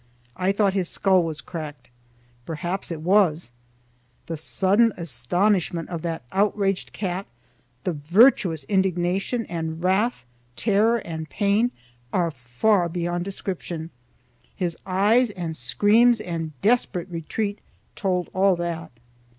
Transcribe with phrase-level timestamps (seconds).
[0.35, 1.87] I thought his skull was cracked.
[2.47, 3.51] Perhaps it was.
[4.25, 7.27] The sudden astonishment of that outraged cat,
[7.83, 10.25] the virtuous indignation and wrath,
[10.55, 11.69] terror, and pain,
[12.11, 13.91] are far beyond description.
[14.55, 17.59] His eyes and screams and desperate retreat
[17.95, 18.91] told all that.